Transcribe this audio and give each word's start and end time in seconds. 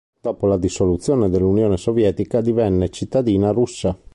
Dopo 0.19 0.47
la 0.47 0.57
dissoluzione 0.57 1.29
dell'Unione 1.29 1.77
Sovietica 1.77 2.41
divenne 2.41 2.89
cittadina 2.89 3.51
russa. 3.51 3.95